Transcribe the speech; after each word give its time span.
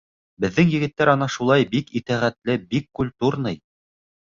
Беҙҙең 0.45 0.71
егеттәр 0.71 1.11
ана 1.13 1.27
шулай 1.35 1.67
бик 1.75 1.93
итәғәтле, 2.01 2.57
бик 2.75 2.91
культурный. 3.03 3.63